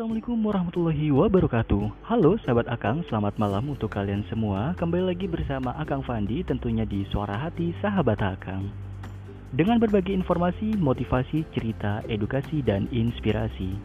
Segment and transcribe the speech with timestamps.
[0.00, 2.08] Assalamualaikum warahmatullahi wabarakatuh.
[2.08, 4.72] Halo sahabat Akang, selamat malam untuk kalian semua.
[4.80, 8.72] Kembali lagi bersama Akang Fandi tentunya di Suara Hati Sahabat Akang.
[9.52, 13.76] Dengan berbagi informasi, motivasi, cerita, edukasi, dan inspirasi.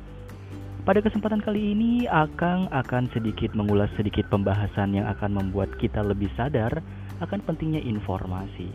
[0.87, 6.31] Pada kesempatan kali ini Akang akan sedikit mengulas sedikit pembahasan yang akan membuat kita lebih
[6.39, 6.79] sadar
[7.19, 8.71] akan pentingnya informasi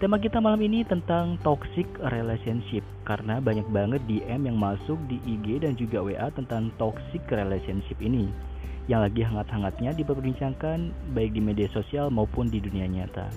[0.00, 5.60] Tema kita malam ini tentang toxic relationship karena banyak banget DM yang masuk di IG
[5.60, 8.32] dan juga WA tentang toxic relationship ini
[8.88, 13.28] yang lagi hangat-hangatnya diperbincangkan baik di media sosial maupun di dunia nyata.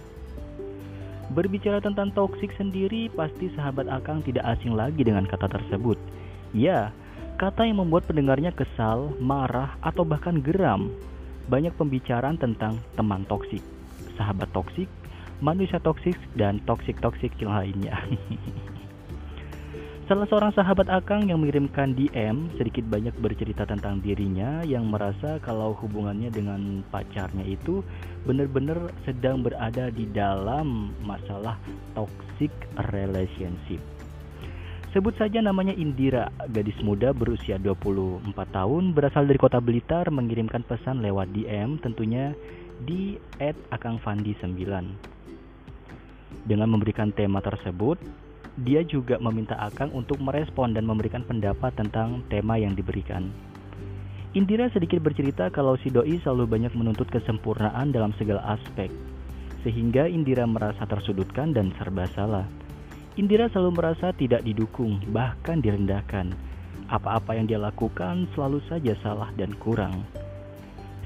[1.36, 6.00] Berbicara tentang toxic sendiri, pasti sahabat Akang tidak asing lagi dengan kata tersebut.
[6.56, 6.96] Ya,
[7.44, 10.96] kata yang membuat pendengarnya kesal, marah, atau bahkan geram.
[11.52, 13.60] Banyak pembicaraan tentang teman toksik,
[14.16, 14.88] sahabat toksik,
[15.44, 18.00] manusia toksik dan toksik-toksik yang lainnya.
[20.04, 25.72] Salah seorang sahabat Akang yang mengirimkan DM sedikit banyak bercerita tentang dirinya yang merasa kalau
[25.80, 27.80] hubungannya dengan pacarnya itu
[28.28, 31.56] benar-benar sedang berada di dalam masalah
[31.96, 32.52] toxic
[32.92, 33.80] relationship.
[34.92, 41.00] Sebut saja namanya Indira, gadis muda berusia 24 tahun berasal dari kota Blitar mengirimkan pesan
[41.00, 42.36] lewat DM tentunya
[42.84, 43.16] di
[43.72, 44.60] @akangfandi9.
[46.44, 47.96] Dengan memberikan tema tersebut,
[48.60, 53.32] dia juga meminta Akang untuk merespon dan memberikan pendapat tentang tema yang diberikan.
[54.36, 58.92] Indira sedikit bercerita kalau si doi selalu banyak menuntut kesempurnaan dalam segala aspek,
[59.64, 62.44] sehingga Indira merasa tersudutkan dan serba salah.
[63.16, 66.34] Indira selalu merasa tidak didukung, bahkan direndahkan.
[66.92, 70.04] Apa-apa yang dia lakukan selalu saja salah dan kurang.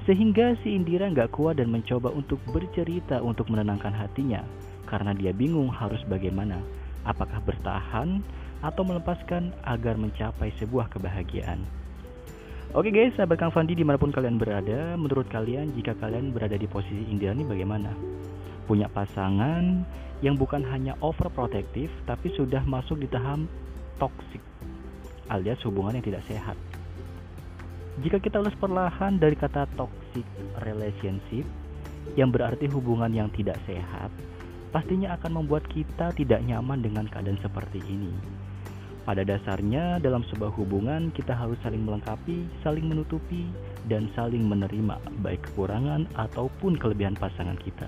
[0.07, 4.41] Sehingga si Indira nggak kuat dan mencoba untuk bercerita untuk menenangkan hatinya
[4.87, 6.63] karena dia bingung harus bagaimana,
[7.03, 8.23] apakah bertahan
[8.65, 11.61] atau melepaskan agar mencapai sebuah kebahagiaan.
[12.75, 16.59] Oke guys, sahabat Kang Fandi di mana pun kalian berada, menurut kalian jika kalian berada
[16.59, 17.95] di posisi ini bagaimana?
[18.67, 19.87] Punya pasangan
[20.19, 23.39] yang bukan hanya overprotective tapi sudah masuk di tahap
[24.01, 24.41] toxic
[25.31, 26.57] alias hubungan yang tidak sehat.
[28.03, 30.27] Jika kita ulas perlahan dari kata toxic
[30.61, 31.47] relationship
[32.13, 34.11] yang berarti hubungan yang tidak sehat,
[34.69, 38.11] pastinya akan membuat kita tidak nyaman dengan keadaan seperti ini.
[39.07, 43.47] Pada dasarnya, dalam sebuah hubungan, kita harus saling melengkapi, saling menutupi,
[43.87, 47.87] dan saling menerima, baik kekurangan ataupun kelebihan pasangan kita.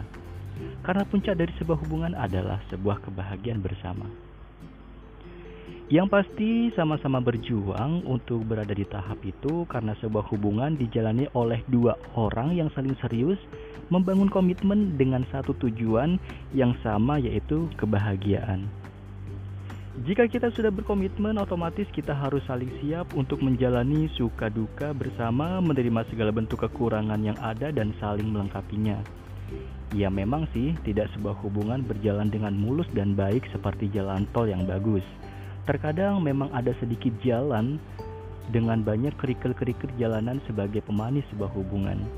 [0.80, 4.08] Karena puncak dari sebuah hubungan adalah sebuah kebahagiaan bersama.
[5.90, 11.98] Yang pasti, sama-sama berjuang untuk berada di tahap itu karena sebuah hubungan dijalani oleh dua
[12.14, 13.42] orang yang saling serius
[13.90, 16.22] membangun komitmen dengan satu tujuan
[16.54, 18.70] yang sama yaitu kebahagiaan.
[20.06, 26.08] Jika kita sudah berkomitmen, otomatis kita harus saling siap untuk menjalani suka duka bersama, menerima
[26.08, 29.02] segala bentuk kekurangan yang ada dan saling melengkapinya.
[29.98, 34.64] Ya memang sih, tidak sebuah hubungan berjalan dengan mulus dan baik seperti jalan tol yang
[34.64, 35.04] bagus.
[35.70, 37.78] Terkadang memang ada sedikit jalan
[38.50, 42.10] dengan banyak kerikil-kerikil jalanan sebagai pemanis sebuah hubungan.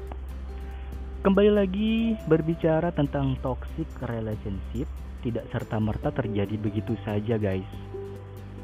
[1.20, 4.88] Kembali lagi berbicara tentang toxic relationship,
[5.20, 7.68] tidak serta-merta terjadi begitu saja guys.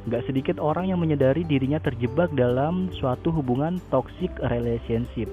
[0.08, 5.28] Gak sedikit orang yang menyadari dirinya terjebak dalam suatu hubungan toxic relationship.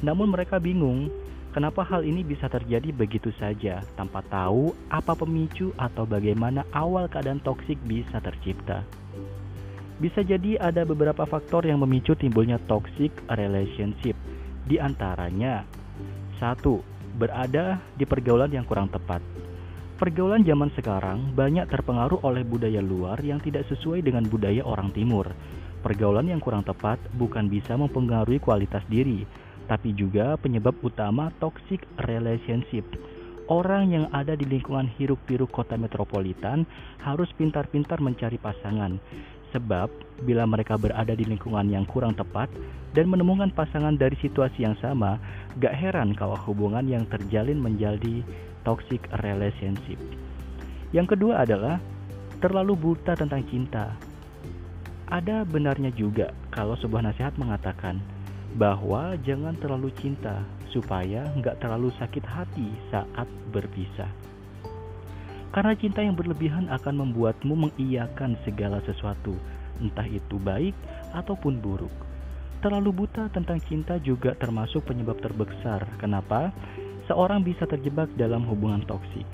[0.00, 1.12] Namun mereka bingung,
[1.56, 7.40] kenapa hal ini bisa terjadi begitu saja tanpa tahu apa pemicu atau bagaimana awal keadaan
[7.40, 8.84] toxic bisa tercipta.
[9.96, 14.12] Bisa jadi ada beberapa faktor yang memicu timbulnya toxic relationship.
[14.68, 15.64] Di antaranya
[16.36, 16.84] satu,
[17.16, 19.24] berada di pergaulan yang kurang tepat.
[19.96, 25.32] Pergaulan zaman sekarang banyak terpengaruh oleh budaya luar yang tidak sesuai dengan budaya orang timur.
[25.80, 29.24] Pergaulan yang kurang tepat bukan bisa mempengaruhi kualitas diri,
[29.66, 32.86] tapi juga penyebab utama toxic relationship.
[33.46, 36.66] Orang yang ada di lingkungan hiruk-pikuk kota metropolitan
[36.98, 38.98] harus pintar-pintar mencari pasangan,
[39.54, 39.88] Sebab,
[40.26, 42.50] bila mereka berada di lingkungan yang kurang tepat
[42.92, 45.16] dan menemukan pasangan dari situasi yang sama,
[45.62, 48.20] gak heran kalau hubungan yang terjalin menjadi
[48.68, 49.96] toxic relationship.
[50.90, 51.78] Yang kedua adalah
[52.42, 53.94] terlalu buta tentang cinta.
[55.06, 58.02] Ada benarnya juga kalau sebuah nasihat mengatakan
[58.56, 60.40] bahwa jangan terlalu cinta
[60.72, 64.08] supaya nggak terlalu sakit hati saat berpisah.
[65.52, 69.36] Karena cinta yang berlebihan akan membuatmu mengiyakan segala sesuatu,
[69.80, 70.76] entah itu baik
[71.12, 71.92] ataupun buruk.
[72.64, 76.52] Terlalu buta tentang cinta juga termasuk penyebab terbesar kenapa
[77.06, 79.24] seorang bisa terjebak dalam hubungan toksik.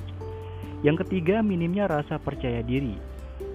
[0.83, 3.12] Yang ketiga, minimnya rasa percaya diri.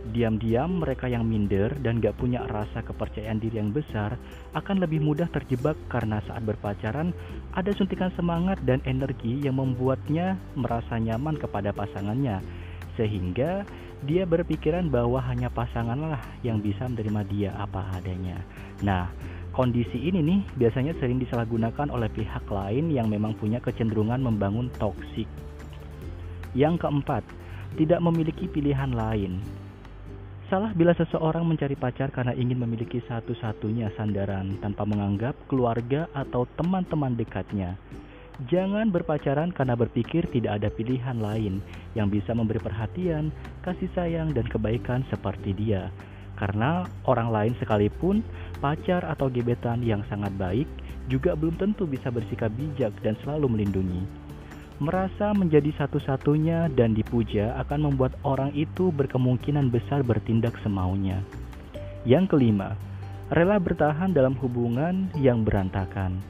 [0.07, 4.15] Diam-diam mereka yang minder dan gak punya rasa kepercayaan diri yang besar
[4.55, 7.11] akan lebih mudah terjebak karena saat berpacaran
[7.51, 12.39] ada suntikan semangat dan energi yang membuatnya merasa nyaman kepada pasangannya
[12.95, 13.67] sehingga
[14.05, 18.37] dia berpikiran bahwa hanya pasanganlah yang bisa menerima dia apa adanya.
[18.85, 19.09] Nah,
[19.53, 25.25] kondisi ini nih biasanya sering disalahgunakan oleh pihak lain yang memang punya kecenderungan membangun toksik.
[26.53, 27.25] Yang keempat,
[27.77, 29.41] tidak memiliki pilihan lain.
[30.47, 37.19] Salah bila seseorang mencari pacar karena ingin memiliki satu-satunya sandaran tanpa menganggap keluarga atau teman-teman
[37.19, 37.75] dekatnya.
[38.47, 41.59] Jangan berpacaran karena berpikir tidak ada pilihan lain
[41.99, 43.27] yang bisa memberi perhatian,
[43.59, 45.91] kasih sayang, dan kebaikan seperti dia.
[46.39, 48.23] Karena orang lain sekalipun,
[48.63, 50.69] pacar atau gebetan yang sangat baik
[51.11, 54.26] juga belum tentu bisa bersikap bijak dan selalu melindungi.
[54.77, 61.25] Merasa menjadi satu-satunya dan dipuja akan membuat orang itu berkemungkinan besar bertindak semaunya.
[62.05, 62.77] Yang kelima,
[63.33, 66.21] rela bertahan dalam hubungan yang berantakan.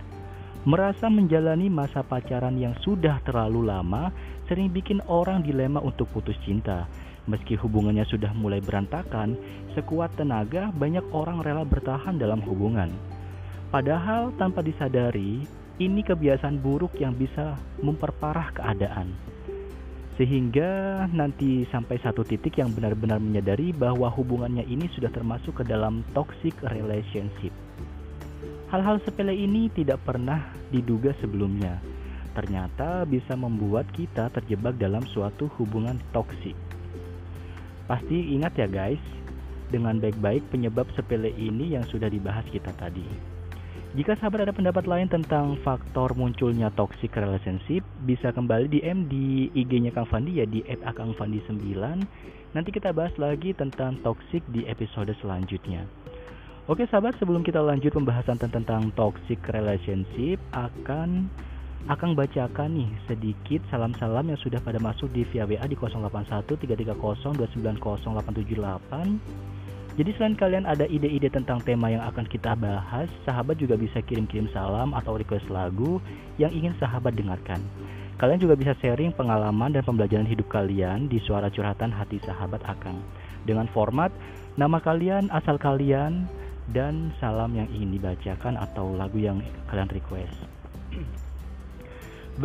[0.63, 4.15] Merasa menjalani masa pacaran yang sudah terlalu lama
[4.47, 6.87] sering bikin orang dilema untuk putus cinta.
[7.27, 9.35] Meski hubungannya sudah mulai berantakan,
[9.75, 12.87] sekuat tenaga banyak orang rela bertahan dalam hubungan.
[13.75, 15.43] Padahal tanpa disadari,
[15.77, 17.53] ini kebiasaan buruk yang bisa
[17.85, 19.13] memperparah keadaan.
[20.17, 26.01] Sehingga nanti sampai satu titik yang benar-benar menyadari bahwa hubungannya ini sudah termasuk ke dalam
[26.17, 27.53] toxic relationship.
[28.73, 31.77] Hal-hal sepele ini tidak pernah diduga sebelumnya.
[32.33, 36.57] Ternyata bisa membuat kita terjebak dalam suatu hubungan toksik.
[37.85, 39.01] Pasti ingat ya guys,
[39.69, 43.36] dengan baik-baik penyebab sepele ini yang sudah dibahas kita tadi.
[43.95, 49.95] Jika sahabat ada pendapat lain tentang faktor munculnya toxic relationship, bisa kembali DM di IG-nya
[49.95, 51.63] Kang Fandi ya di @akangfandi9.
[52.51, 55.87] Nanti kita bahas lagi tentang toxic di episode selanjutnya.
[56.67, 61.31] Oke sahabat, sebelum kita lanjut pembahasan tentang toxic relationship, akan
[61.87, 67.39] akan bacakan nih sedikit salam-salam yang sudah pada masuk di via WA di 081 330
[67.39, 67.79] 290
[69.97, 74.45] jadi selain kalian ada ide-ide tentang tema yang akan kita bahas, sahabat juga bisa kirim-kirim
[74.53, 75.97] salam atau request lagu
[76.37, 77.57] yang ingin sahabat dengarkan.
[78.21, 83.01] Kalian juga bisa sharing pengalaman dan pembelajaran hidup kalian di suara curhatan hati sahabat Akang.
[83.49, 84.13] Dengan format
[84.53, 86.29] nama kalian, asal kalian,
[86.69, 90.37] dan salam yang ingin dibacakan atau lagu yang kalian request.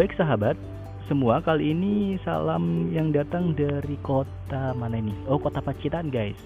[0.00, 0.56] Baik sahabat,
[1.04, 5.12] semua kali ini salam yang datang dari kota mana ini?
[5.28, 6.40] Oh, kota Pacitan guys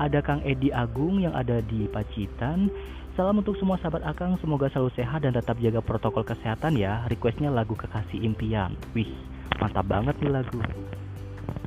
[0.00, 2.72] ada Kang Edi Agung yang ada di Pacitan.
[3.20, 7.04] Salam untuk semua sahabat Akang, semoga selalu sehat dan tetap jaga protokol kesehatan ya.
[7.12, 8.72] Requestnya lagu Kekasih Impian.
[8.96, 9.12] Wih,
[9.60, 10.56] mantap banget nih lagu.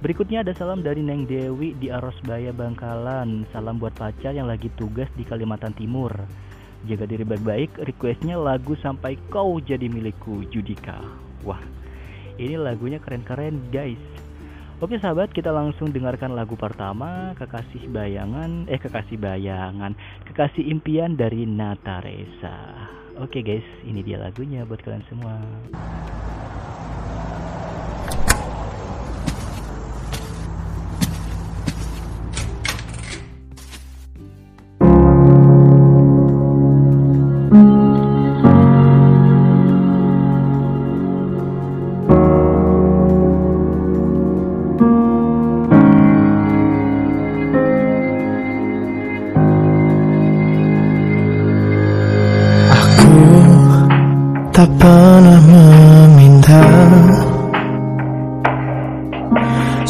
[0.01, 3.45] Berikutnya ada salam dari Neng Dewi di Arosbaya Bangkalan.
[3.53, 6.11] Salam buat pacar yang lagi tugas di Kalimantan Timur.
[6.89, 10.99] Jaga diri baik-baik, requestnya lagu Sampai Kau Jadi Milikku, Judika.
[11.45, 11.61] Wah,
[12.41, 14.01] ini lagunya keren-keren guys.
[14.83, 19.95] Oke sahabat, kita langsung dengarkan lagu pertama Kekasih Bayangan, eh Kekasih Bayangan,
[20.27, 22.83] Kekasih Impian dari Nataresa.
[23.15, 25.39] Oke guys, ini dia lagunya buat kalian semua.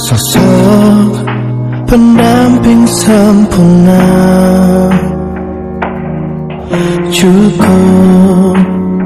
[0.04, 1.24] Sosok
[1.88, 4.04] pendamping sempurna.
[7.08, 8.60] Cukup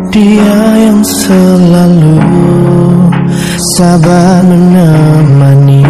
[0.09, 2.17] dia yang selalu
[3.77, 5.85] sabar menemani.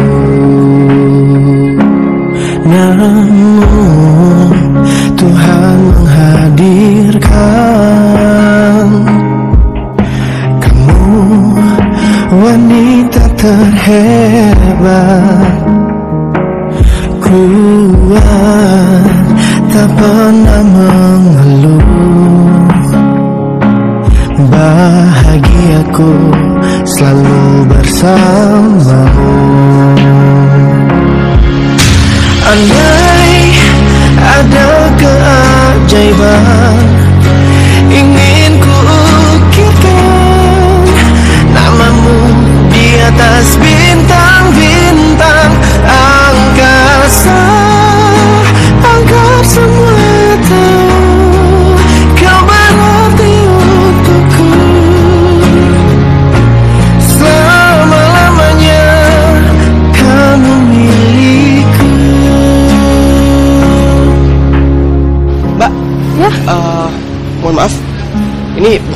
[2.63, 3.27] Namun
[5.19, 5.79] Tuhan
[6.33, 7.29] menghadirkan
[10.57, 11.53] Kamu
[12.33, 14.41] wanita terhebat.
[17.21, 19.05] Kuat
[19.69, 21.85] tak pernah mengeluh.
[24.49, 26.13] Bahagiaku
[26.85, 29.33] selalu bersamamu.
[32.43, 33.33] Andai
[34.13, 34.65] ada
[35.73, 36.77] keajaiban.
[37.89, 38.75] Ingin ku
[39.41, 40.85] ukirkan
[41.53, 42.21] Namamu
[42.69, 45.53] di atas bintang-bintang.
[45.85, 47.41] Angkasa
[48.83, 50.62] Angkat semua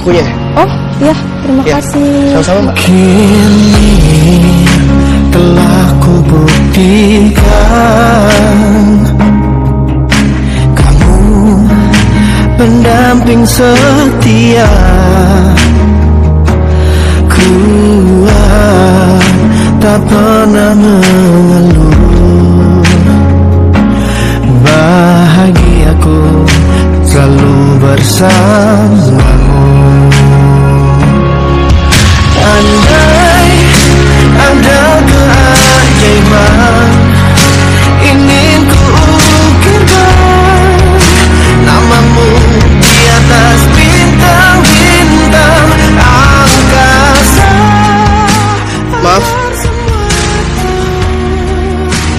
[0.08, 0.24] bukunya.
[0.56, 0.72] Oh,
[1.04, 2.40] iya, terima Ya, kasih.
[2.40, 2.76] Sama-sama, Mbak.
[2.80, 3.92] Kini
[5.36, 7.44] telah ku buktikan
[10.74, 11.68] Kamu
[12.56, 14.72] pendamping setia
[17.28, 19.22] Kuat
[19.78, 21.94] tak pernah mengeluh
[24.66, 26.18] Bahagiaku
[27.06, 29.37] selalu bersamamu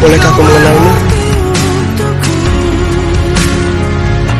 [0.08, 0.92] Bolehkah aku mengenalmu?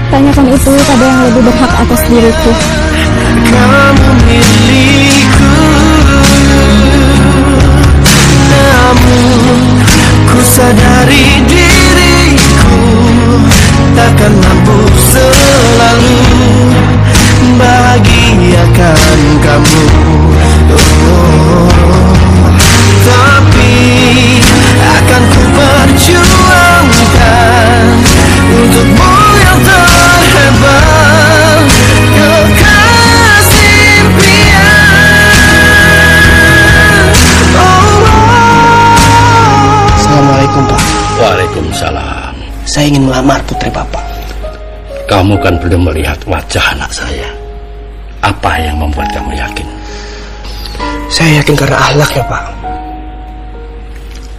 [0.09, 2.53] Tanyakan itu pada yang lebih berhak atas diriku.
[3.53, 5.53] Kamu milikku
[8.49, 9.61] Namun
[10.33, 12.81] ku sadari diriku
[13.93, 14.79] Takkan mampu
[15.13, 16.17] selalu
[17.61, 20.08] Bahagiakan kamu
[42.88, 44.00] ingin melamar putri Bapak.
[45.04, 47.28] Kamu kan belum melihat wajah anak saya.
[48.25, 49.68] Apa yang membuat kamu yakin?
[51.12, 52.45] Saya yakin karena ahlak ya, Pak.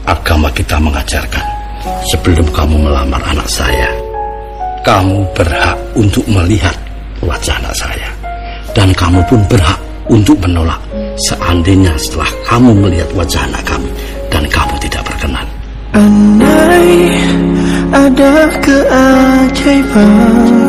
[0.10, 1.46] Agama kita mengajarkan
[2.10, 3.90] sebelum kamu melamar anak saya,
[4.82, 6.74] kamu berhak untuk melihat
[7.22, 8.10] wajah anak saya.
[8.74, 9.78] Dan kamu pun berhak
[10.10, 10.78] untuk menolak
[11.18, 13.90] seandainya setelah kamu melihat wajah anak kami
[14.30, 15.46] dan kamu tidak berkenan.
[15.94, 17.59] Andai
[17.94, 20.69] ada keajaiban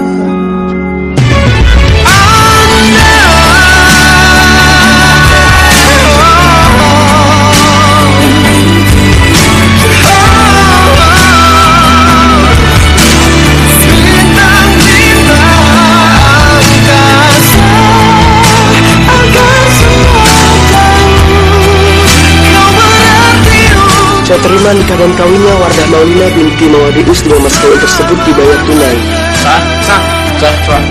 [24.30, 28.94] Saya terima nikah dan kawinnya Wardah Maulina binti Mawadius dengan mas kawin tersebut dibayar tunai.
[29.42, 30.02] Sah, sah,
[30.38, 30.82] sah, sah.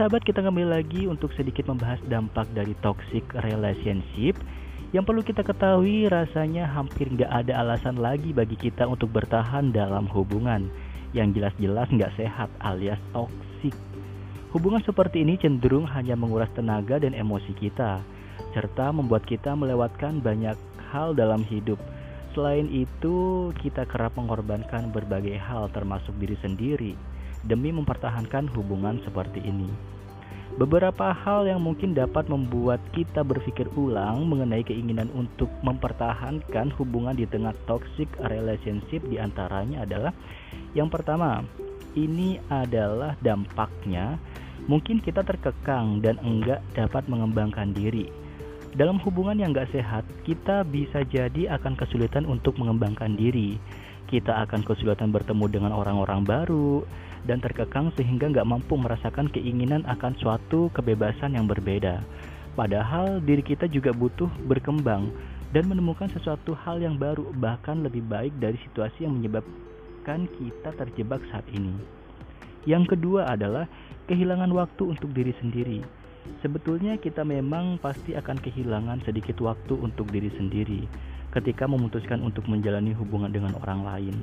[0.00, 4.32] Sahabat, kita kembali lagi untuk sedikit membahas dampak dari toxic relationship.
[4.96, 10.08] Yang perlu kita ketahui rasanya hampir nggak ada alasan lagi bagi kita untuk bertahan dalam
[10.08, 10.72] hubungan
[11.12, 13.76] yang jelas-jelas nggak sehat alias toxic.
[14.56, 18.00] Hubungan seperti ini cenderung hanya menguras tenaga dan emosi kita,
[18.56, 20.56] serta membuat kita melewatkan banyak
[20.96, 21.76] hal dalam hidup.
[22.32, 27.09] Selain itu, kita kerap mengorbankan berbagai hal termasuk diri sendiri
[27.46, 29.70] demi mempertahankan hubungan seperti ini.
[30.58, 37.22] Beberapa hal yang mungkin dapat membuat kita berpikir ulang mengenai keinginan untuk mempertahankan hubungan di
[37.30, 40.12] tengah toxic relationship di antaranya adalah
[40.74, 41.46] yang pertama,
[41.94, 44.18] ini adalah dampaknya
[44.66, 48.10] mungkin kita terkekang dan enggak dapat mengembangkan diri.
[48.74, 53.58] Dalam hubungan yang enggak sehat, kita bisa jadi akan kesulitan untuk mengembangkan diri.
[54.10, 56.82] Kita akan kesulitan bertemu dengan orang-orang baru
[57.28, 62.00] dan terkekang sehingga nggak mampu merasakan keinginan akan suatu kebebasan yang berbeda.
[62.54, 65.12] Padahal diri kita juga butuh berkembang
[65.50, 71.22] dan menemukan sesuatu hal yang baru bahkan lebih baik dari situasi yang menyebabkan kita terjebak
[71.30, 71.74] saat ini.
[72.68, 73.64] Yang kedua adalah
[74.06, 75.80] kehilangan waktu untuk diri sendiri.
[76.44, 80.84] Sebetulnya kita memang pasti akan kehilangan sedikit waktu untuk diri sendiri
[81.30, 84.14] ketika memutuskan untuk menjalani hubungan dengan orang lain.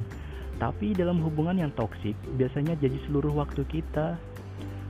[0.57, 4.17] Tapi dalam hubungan yang toksik, biasanya jadi seluruh waktu kita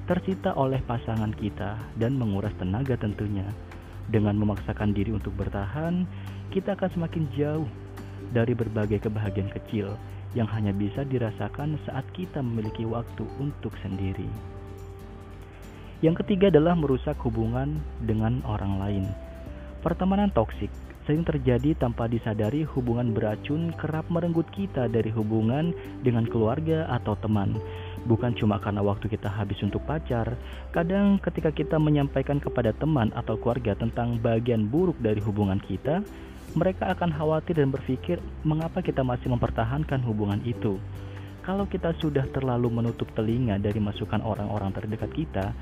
[0.08, 3.44] tersita oleh pasangan kita dan menguras tenaga tentunya.
[4.08, 6.08] Dengan memaksakan diri untuk bertahan,
[6.56, 7.68] kita akan semakin jauh
[8.32, 10.00] dari berbagai kebahagiaan kecil
[10.32, 14.32] yang hanya bisa dirasakan saat kita memiliki waktu untuk sendiri.
[16.00, 19.06] Yang ketiga adalah merusak hubungan dengan orang lain.
[19.84, 20.72] Pertemanan toksik
[21.08, 25.72] sering terjadi tanpa disadari hubungan beracun kerap merenggut kita dari hubungan
[26.04, 27.56] dengan keluarga atau teman.
[28.12, 30.36] Bukan cuma karena waktu kita habis untuk pacar,
[30.76, 36.04] kadang ketika kita menyampaikan kepada teman atau keluarga tentang bagian buruk dari hubungan kita,
[36.60, 40.76] mereka akan khawatir dan berpikir mengapa kita masih mempertahankan hubungan itu.
[41.48, 45.56] Kalau kita sudah terlalu menutup telinga dari masukan orang-orang terdekat kita,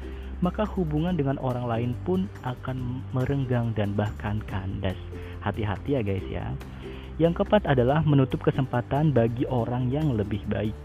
[0.44, 4.98] maka hubungan dengan orang lain pun akan merenggang dan bahkan kandas.
[5.44, 6.46] Hati-hati ya guys ya.
[7.16, 10.76] Yang keempat adalah menutup kesempatan bagi orang yang lebih baik.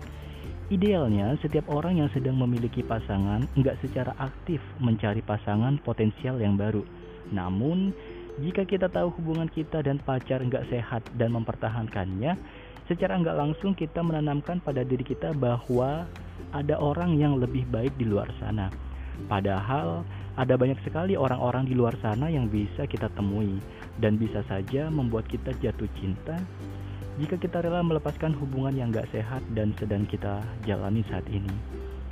[0.70, 6.86] Idealnya, setiap orang yang sedang memiliki pasangan nggak secara aktif mencari pasangan potensial yang baru.
[7.34, 7.90] Namun,
[8.38, 12.38] jika kita tahu hubungan kita dan pacar nggak sehat dan mempertahankannya,
[12.86, 16.06] secara nggak langsung kita menanamkan pada diri kita bahwa
[16.54, 18.70] ada orang yang lebih baik di luar sana.
[19.26, 20.06] Padahal
[20.38, 23.60] ada banyak sekali orang-orang di luar sana yang bisa kita temui
[24.00, 26.38] dan bisa saja membuat kita jatuh cinta
[27.20, 31.52] jika kita rela melepaskan hubungan yang gak sehat dan sedang kita jalani saat ini.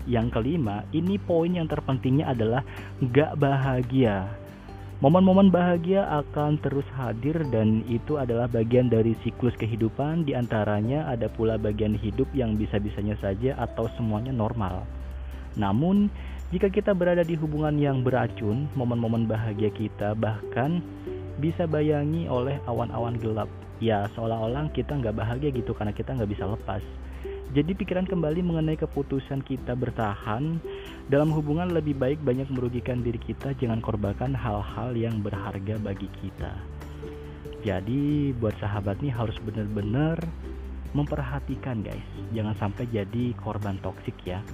[0.04, 2.60] Yang kelima, ini poin yang terpentingnya adalah
[3.00, 4.28] gak bahagia.
[4.98, 11.30] Momen-momen bahagia akan terus hadir dan itu adalah bagian dari siklus kehidupan Di antaranya ada
[11.30, 14.82] pula bagian hidup yang bisa-bisanya saja atau semuanya normal
[15.54, 16.10] Namun
[16.48, 20.80] jika kita berada di hubungan yang beracun Momen-momen bahagia kita bahkan
[21.36, 26.48] bisa bayangi oleh awan-awan gelap Ya seolah-olah kita nggak bahagia gitu karena kita nggak bisa
[26.48, 26.82] lepas
[27.48, 30.60] jadi pikiran kembali mengenai keputusan kita bertahan
[31.08, 36.52] dalam hubungan lebih baik banyak merugikan diri kita jangan korbankan hal-hal yang berharga bagi kita.
[37.64, 40.20] Jadi buat sahabat nih harus benar-benar
[40.92, 42.04] memperhatikan guys,
[42.36, 44.44] jangan sampai jadi korban toksik ya.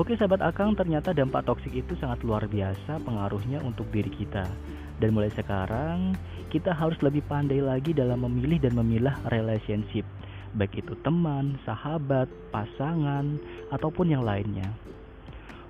[0.00, 4.48] Oke sahabat Akang, ternyata dampak toksik itu sangat luar biasa pengaruhnya untuk diri kita.
[4.96, 6.16] Dan mulai sekarang,
[6.48, 10.08] kita harus lebih pandai lagi dalam memilih dan memilah relationship
[10.56, 13.38] baik itu teman, sahabat, pasangan,
[13.70, 14.66] ataupun yang lainnya.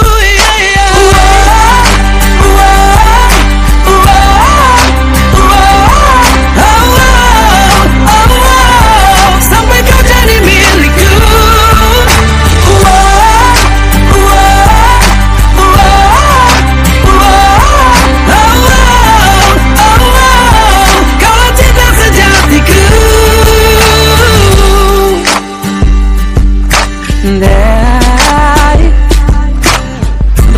[27.23, 28.83] Dai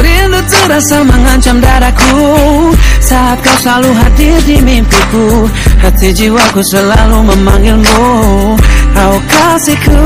[0.02, 2.26] Rindu terasa mengancam dadaku
[2.98, 5.46] Saat kau selalu hadir di mimpiku
[5.78, 8.06] Hati jiwaku selalu memanggilmu.
[8.98, 10.02] Kau kasihku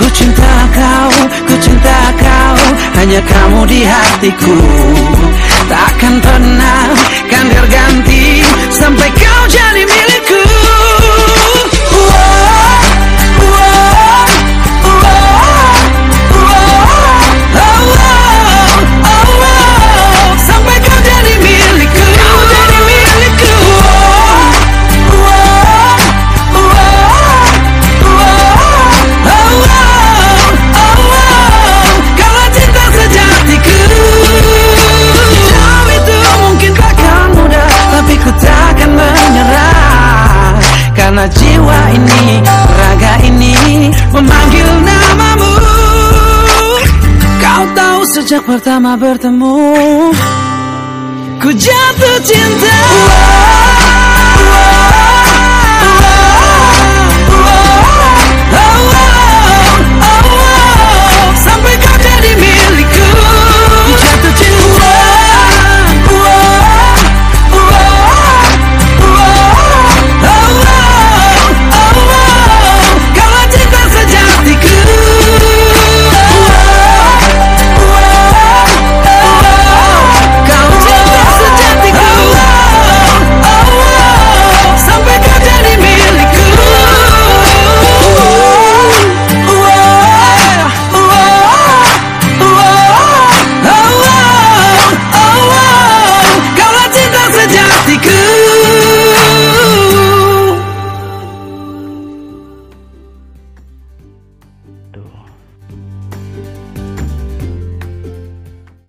[0.00, 1.12] Ku cinta kau,
[1.44, 2.56] ku cinta kau
[2.96, 4.56] Hanya kamu di hatiku.
[5.68, 6.96] Takkan pernah
[7.28, 8.40] kan terganti
[8.72, 10.11] Sampai kau jadi milikku
[48.96, 49.56] bertemu.
[51.42, 52.71] Ku jatuh cinta